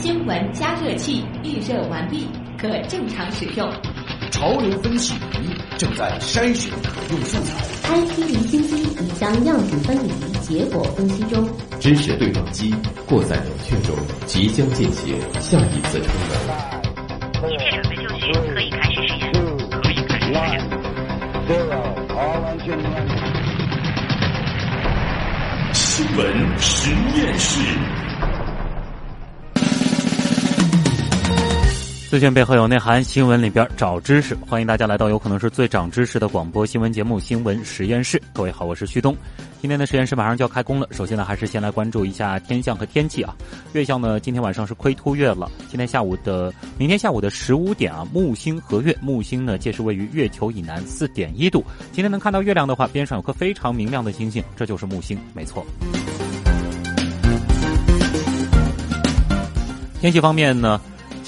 [0.00, 3.70] 新闻加热器预热完毕，可正常使用。
[4.30, 7.62] 潮流分析仪正在筛选可用素材。
[7.94, 10.10] IT 离心机已将样品分离，
[10.40, 11.46] 结果分析中。
[11.78, 12.74] 知识对撞机
[13.06, 13.94] 过在冷却中，
[14.24, 17.50] 即将进行下一次充能。
[17.50, 19.30] 一切准备就绪，可以开始实验。
[19.70, 20.40] 可以开始实验。
[25.74, 26.18] 新闻
[26.58, 27.60] 实验室。
[32.10, 34.34] 资讯背后有内涵，新闻里边找知识。
[34.48, 38.18] 欢迎大家来到有可能是最长知识的广播新闻节目《新闻实验室》。
[38.32, 39.16] 各位好，我是旭东。
[39.60, 40.88] 今天的实验室马上就要开工了。
[40.90, 43.32] 首先呢，还是先来关注一下天象和天气啊。
[43.74, 45.48] 月相呢，今天晚上是亏凸月了。
[45.68, 48.92] 今天下午的，明天下午的十五点啊，木星合月。
[49.00, 51.64] 木星呢，届时位于月球以南四点一度。
[51.92, 55.64] 今天能看到月亮的话，边上有颗非常明亮的星星，这就是木星，没错。
[60.00, 60.80] 天气方面呢？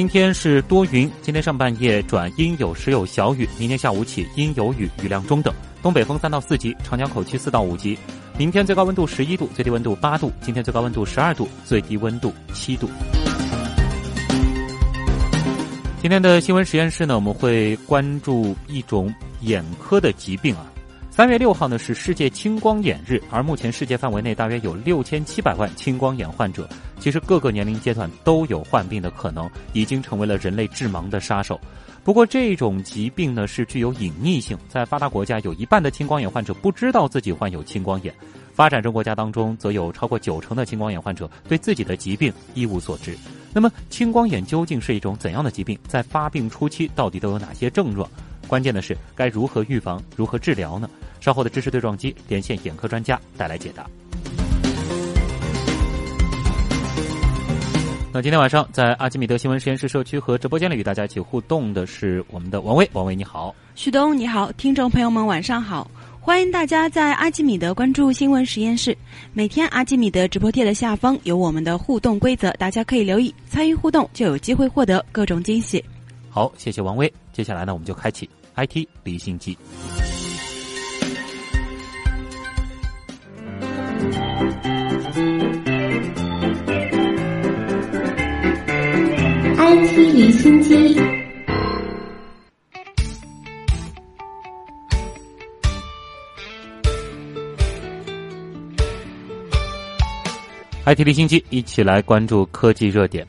[0.00, 7.98] 今天是多云，今天上半夜转阴有时有小雨，明天下午起阴有雨，雨量中等，东北风三到四级，长江口区四到五级。
[8.38, 12.88] 明天最高温度十一度，最低温度八度，今天最高温度十二度，最低温度七度。
[16.00, 20.64] 今天的新闻实验室呢，我们会关注一种眼科的疾病啊。
[21.10, 26.68] 三月六号呢是世界青光眼日，而目前世界范围内大约有六千七百万青光眼患者。
[27.00, 31.60] 其实各个年龄阶段都有患病的可能，已经成为了人类致盲的杀手。
[32.04, 38.14] 不过这种疾病呢是具有隐匿性，在发达国家有一半的青光眼患者不知道自己患有青光眼，
[38.54, 43.18] 发展中国家当中则有超过九成的青光眼患者对自己的疾病一无所知。
[43.52, 45.76] 那么青光眼究竟是一种怎样的疾病？
[45.88, 48.08] 在发病初期到底都有哪些症状？
[48.46, 50.88] 关键的是该如何预防、如何治疗呢？
[51.20, 53.86] 稍后的知识对撞机连线眼科专家带来解答。
[58.12, 65.88] 那今天晚上在阿基米德新闻实验室社区和直播间里与大家一起互动的是我们的王威，王威你好，旭东你好，听众朋友们晚上好，
[66.20, 68.98] 欢迎大家在阿基米德关注新闻实验室。
[69.32, 75.84] 每天阿基米德直播贴的下方有我们的互动规则，大家可以留意参与互动，就有机会获得各种惊喜。
[76.28, 77.12] 好，谢谢王威。
[77.32, 79.56] 接下来呢，我们就开启 IT 离心机。
[89.56, 90.96] IT 离心机
[100.86, 103.26] ，IT 离心机，一起来关注科技热点。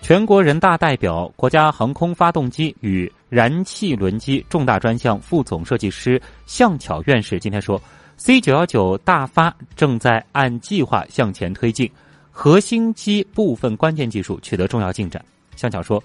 [0.00, 7.80] 全国人大代表、国家航空发动机与燃气轮机重大专项副总设计师向巧院士今天说
[8.16, 11.90] ，C 九幺九大发正在按计划向前推进。
[12.36, 15.24] 核心机部分关键技术取得重要进展。
[15.54, 16.02] 向巧说：“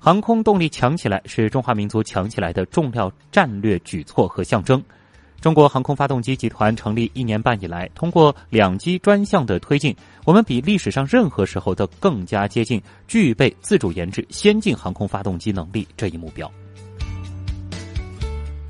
[0.00, 4.82] 航空动力强起来是中华民族强起来的重要战略举措和象征。
[5.42, 9.94] 中国航空发动机集团成立一年半以来，通过两机专项的推进，
[10.24, 16.50] 我们比历史上任何时候都更加接近具备自主研制先进航空发动机能力这一目标。”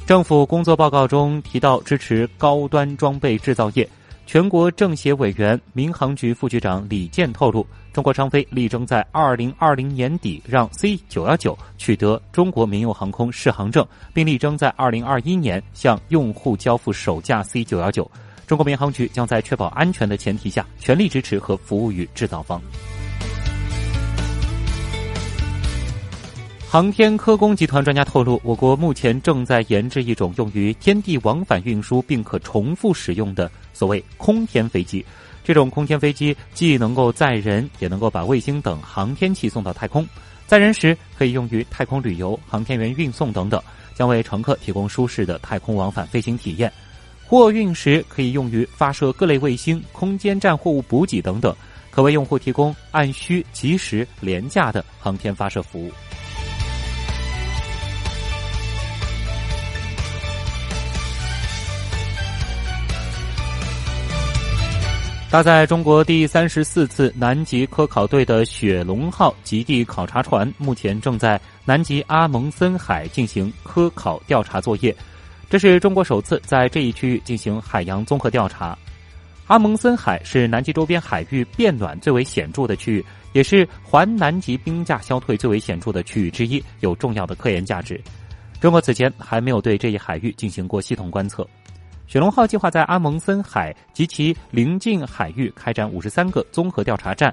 [0.09, 3.87] 政府工作报告中提到，支持高端装备制造业。
[4.25, 18.11] 全国政协委员、民航局副局长李健透露，中国商飞力争在二零二零年底让 C 九幺九取得中国民用航空适航证，并力争在二零二一年向用户交付首架 C 九幺九。
[18.47, 22.59] 中国民航局将在确保安全的前提下，全力支持和服务于制造方。
[26.71, 35.03] 航天科工集团专家透露，我国目前正在研制一种用于天地往返运输并可重复使用的所谓空天飞机。
[35.43, 40.07] 这种空天飞机既能够载人，也能够把卫星等航天器送到太空。
[40.47, 43.59] 载人时可以用于太空旅游、航天员运送等等，
[43.95, 46.71] 将为乘客提供舒适的太空往返飞行体验。
[47.27, 51.57] 货运时可以用于发射各类卫星、空间站货物补给等等，
[51.91, 55.91] 可为用户提供按需、及时、廉价的航天发射服务。
[65.31, 74.95] 搭载中国第三十四次南极科考队的雪龙号极地考察船，目前正在南极阿蒙森海进行科考调查作业。
[75.51, 78.77] 这是中国首次在这一区域进行海洋综合调查。
[79.49, 83.05] 阿蒙森海是南极周边海域变暖最为显著的区域，
[83.35, 88.01] 也是环南极冰架消退最为显著的区域之一，有重要的科研价值。
[88.63, 91.47] 中国此前还没有对这一海域进行过系统观测。
[92.09, 97.33] 雪龙号计划在阿蒙森海及其邻近海域开展五十三个综合调查站，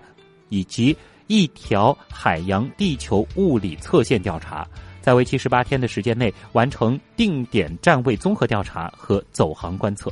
[0.49, 0.95] 以及
[1.27, 4.67] 一条海洋地球物理测线调查，
[4.99, 10.11] 在为期十八天的时间内完成定点站位综合调查和走航观测。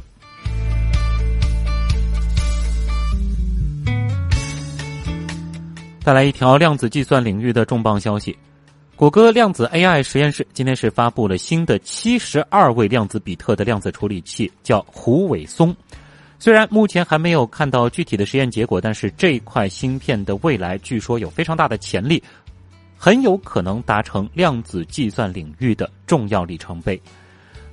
[6.05, 8.37] 带来一条量子计算领域的重磅消息：
[8.95, 15.75] 谷歌量子 AI 实验室今天是发布了新的七十二位量子比特的量子处理器，叫胡伟松。
[16.37, 22.21] 虽然目前还没有看到具体的实验结果，但是这块芯片的未来据说有非常大的潜力，
[22.95, 27.01] 很有可能达成量子计算领域的重要里程碑。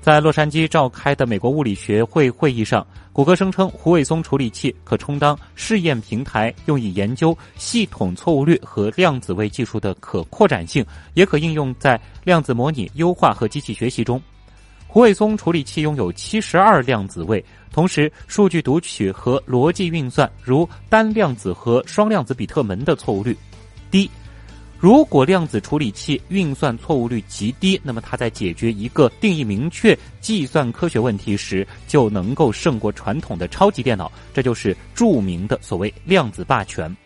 [0.00, 14.20] 在洛杉矶召开的美国物理学会会议上，谷歌声称胡伟松处理器可充当试验平台，用以研究系统错误率和量子位技术的可扩展性，也可应用在量子模拟、优化和机器学习中。
[14.87, 23.37] 胡伟松处理器拥有七十二量子位，同时数据读取和逻辑运算，如单量子和双量子比特门的错误率
[23.91, 24.11] 低。
[24.80, 34.10] 如果量子处理器运算错误率极低，那么它在解决一个定义明确计算科学问题时，就能够胜过传统的超级电脑。
[34.32, 36.96] 这就是著名的所谓量子霸权。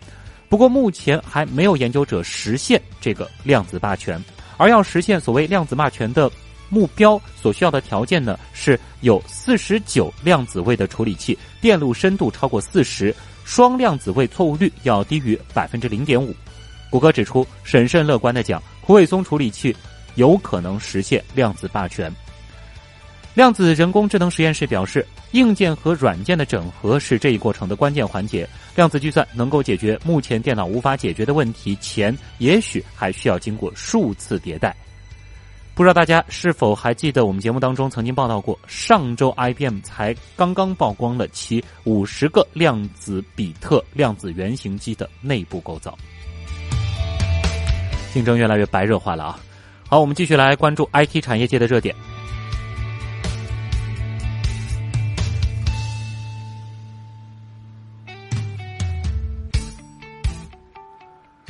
[0.48, 4.22] 不过目前还没有研究者实现这个量子霸权，
[4.56, 6.30] 而要实现所谓量子霸权的
[6.68, 13.12] 目标，所需要的条件呢，是有四十九量子位的处理器，电路深度超过四十，
[13.44, 16.32] 双量子位错误率要低于百分之零点五。
[16.94, 19.75] 谷歌指出，审慎乐观的讲，胡伟松处理器
[20.14, 22.08] 有可能实现量子霸权。
[23.35, 28.49] 量子人工智能实验室表示，硬件和软件的整合是这一过程的关键环节。
[28.76, 34.73] 量子计算能够解决目前电脑无法解决的问题，前也许还需要经过数次迭代。
[35.75, 45.99] 不知道大家是否还记得，我们节目当中曾经报道过，上周 IBM 才刚刚曝光了其五十个量子比特量子原型机的内部构造。
[48.14, 49.40] 竞争越来越白热化了啊！
[49.88, 51.93] 好，我们继续来关注 IT 产业界的热点。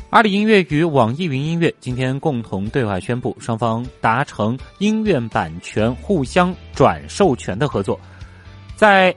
[0.08, 8.00] 阿里音乐与网易云音乐今天共同对外宣布，双方达成音乐版权互相转授权的合作。
[8.74, 9.14] 在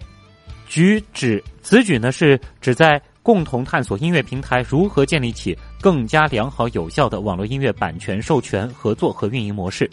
[0.67, 3.01] 举止此举呢，是指在。
[3.27, 9.89] 共同探索音乐平台如何建立起更加良好有效的网络音乐版权授权合作和运营模式。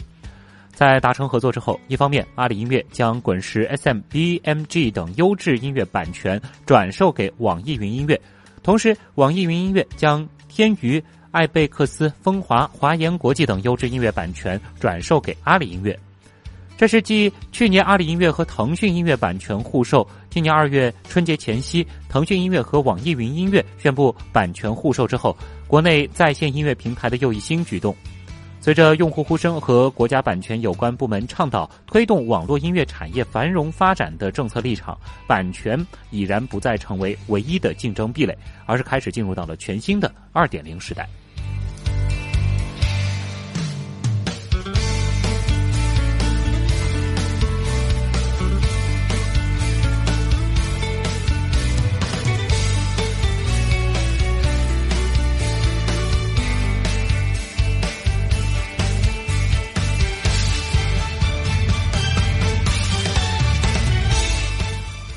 [0.73, 8.17] 在达成合作之后，一方面，阿里音乐将滚石、SM、BMG 等优质音乐版权转售给网易云音乐，
[8.63, 15.99] 同时，网易云音乐将天娱、艾贝克斯、风华、华研国际等优质音乐版权转售给阿里音乐。
[16.77, 20.05] 这是继去年阿里音乐和腾讯音乐版权互授，
[20.35, 25.33] 今年二月春节前夕，腾讯音乐和网易云音乐宣布版权互授之后，
[25.65, 27.95] 国内在线音乐平台的又一新举动。
[28.59, 35.79] 随着用户呼声和国家版权有关部门倡导推动网络音乐产业繁荣发展的政策立场，版权
[36.09, 41.07] 已然不再成为唯一的竞争壁垒，而是开始进入到了全新的二点零时代。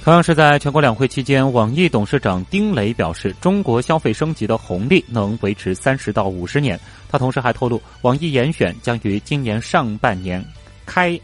[0.09, 6.81] 同样是在全国两会期间，网易董事长丁磊表示，中国消费升级的红利能维持三十到五十年。
[7.11, 10.43] 他同时还透露，网易严选将于今年上半年
[10.87, 11.21] 开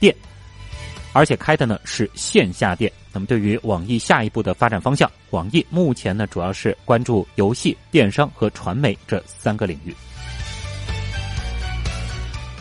[0.00, 0.16] 店，
[1.12, 2.90] 而且开的呢是线下店。
[3.12, 9.94] 那么，对于网易下一步的发展方向，网易目前呢主要是关注游戏、电商和传媒这三个领域。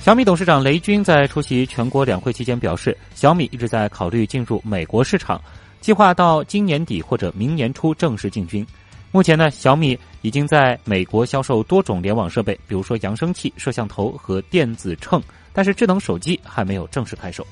[0.03, 5.39] 小米董事长雷军在出席全国两会期间表示，小米一直在考虑进入美国市场。
[5.79, 8.65] 计划到今年底或者明年初正式进军。
[9.11, 15.21] 目前呢，小米已经在美国销售多种联网设备，比如说扬声器、摄像头和电子秤，
[15.53, 17.45] 但是智能手机还没有正式开售。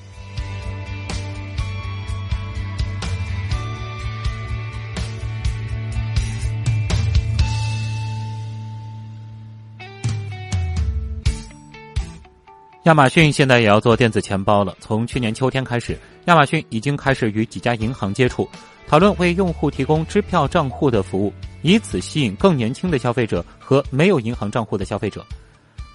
[12.84, 14.74] 亚马逊现在也要做电子钱包了。
[14.80, 18.48] 从去年秋天开始，亚马逊已经开始与几家银行接触，
[18.86, 25.24] 讨论为用户提供支票账户的服务，以此吸引更年轻的消费者和没有银行账户的消费者。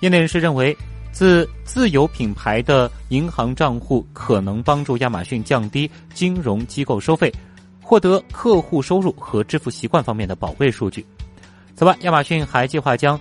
[0.02, 0.78] 业内人士认为，
[1.12, 7.34] 自自有品牌的银行账户可能帮助亚马逊降低金融机构收费，
[7.82, 11.04] 获得客户收入和支付习惯方面的宝贵数据。
[11.76, 13.20] 此外，亚马逊还计划将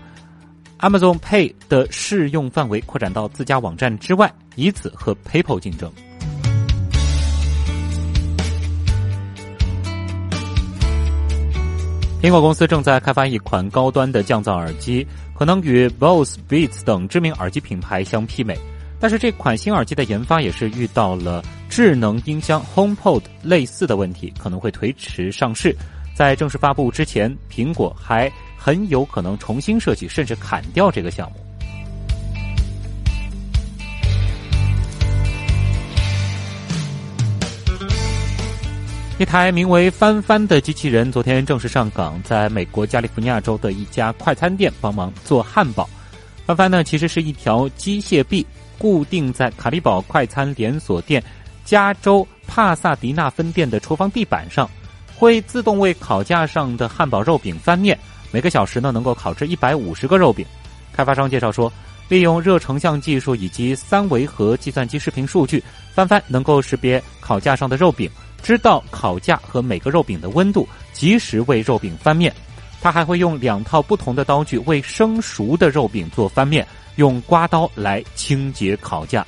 [0.80, 5.90] Amazon Pay 的适用范围扩展到自家网站之外，以此和 PayPal 竞争。
[12.20, 18.58] 苹果公司正在开发一款高端的降噪耳机，可能与 Bose、Beats 等知名耳机品牌相媲美。
[18.98, 25.76] 但是这款新耳机的研发也是遇到了智能音箱 HomePod 类似的问题，可能会推迟上市。
[26.14, 28.32] 在正式发布之前，苹果还
[28.64, 31.36] 很有可能重新设计，甚至砍掉这个项目。
[39.18, 45.86] 一台名为“翻翻”的机器人昨天正式上岗，在美国加利福尼亚州的一家快餐店帮忙做汉堡。
[46.46, 48.46] 翻翻呢，其实是一条机械臂，
[48.78, 51.22] 固定在卡利堡快餐连锁店
[51.66, 54.66] 加州帕萨迪纳分店的厨房地板上，
[55.16, 57.98] 会自动为烤架上的汉堡肉饼翻面，
[58.30, 60.44] 每个小时呢能够烤制一百五十个肉饼。
[60.92, 61.72] 开发商介绍说，
[62.08, 68.10] 利用热成像技术以及三维和计算机视频数据，翻翻能够识别烤架上的肉饼。
[68.42, 72.30] 知道烤架和每个肉饼的温度，及时为肉饼翻面。
[72.82, 76.66] 它还会用两套不同的刀具为生熟的肉饼做翻面，
[76.96, 79.26] 用刮刀来清洁烤架。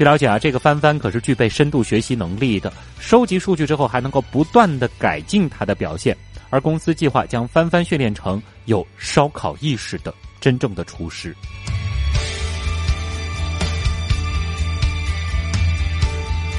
[0.00, 6.16] 据了解啊，这个翻翻可是具备深度学习能力的，收集数据之后还能够不断的改进它的表现。
[6.48, 11.36] 而公司计划将翻翻训练成有烧烤意识的真正的厨师。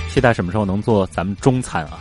[0.07, 2.00] 期待什么时候能做咱们中餐啊？